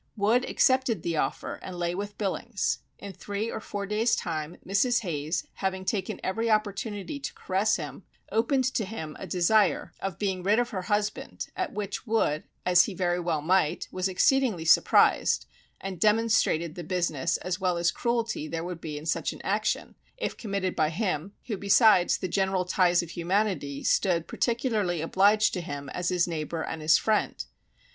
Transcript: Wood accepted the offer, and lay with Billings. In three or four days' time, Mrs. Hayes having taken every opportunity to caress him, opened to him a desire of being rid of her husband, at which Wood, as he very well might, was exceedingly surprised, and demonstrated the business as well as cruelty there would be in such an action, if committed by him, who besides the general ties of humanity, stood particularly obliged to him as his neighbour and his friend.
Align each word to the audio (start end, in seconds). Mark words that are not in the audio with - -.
Wood 0.17 0.49
accepted 0.49 1.03
the 1.03 1.17
offer, 1.17 1.59
and 1.61 1.77
lay 1.77 1.93
with 1.93 2.17
Billings. 2.17 2.79
In 2.97 3.13
three 3.13 3.51
or 3.51 3.59
four 3.59 3.85
days' 3.85 4.15
time, 4.15 4.57
Mrs. 4.65 5.01
Hayes 5.01 5.45
having 5.53 5.85
taken 5.85 6.19
every 6.23 6.49
opportunity 6.49 7.19
to 7.19 7.33
caress 7.35 7.75
him, 7.75 8.01
opened 8.31 8.63
to 8.73 8.83
him 8.83 9.15
a 9.19 9.27
desire 9.27 9.93
of 9.99 10.17
being 10.17 10.41
rid 10.41 10.57
of 10.57 10.71
her 10.71 10.81
husband, 10.81 11.49
at 11.55 11.73
which 11.73 12.07
Wood, 12.07 12.45
as 12.65 12.85
he 12.85 12.95
very 12.95 13.19
well 13.19 13.43
might, 13.43 13.87
was 13.91 14.07
exceedingly 14.07 14.65
surprised, 14.65 15.45
and 15.79 15.99
demonstrated 15.99 16.73
the 16.73 16.83
business 16.83 17.37
as 17.37 17.59
well 17.59 17.77
as 17.77 17.91
cruelty 17.91 18.47
there 18.47 18.63
would 18.63 18.81
be 18.81 18.97
in 18.97 19.05
such 19.05 19.33
an 19.33 19.41
action, 19.43 19.93
if 20.17 20.35
committed 20.35 20.75
by 20.75 20.89
him, 20.89 21.33
who 21.45 21.57
besides 21.57 22.17
the 22.17 22.27
general 22.27 22.65
ties 22.65 23.03
of 23.03 23.11
humanity, 23.11 23.83
stood 23.83 24.27
particularly 24.27 24.99
obliged 24.99 25.53
to 25.53 25.61
him 25.61 25.89
as 25.89 26.09
his 26.09 26.27
neighbour 26.27 26.63
and 26.63 26.81
his 26.81 26.97
friend. 26.97 27.45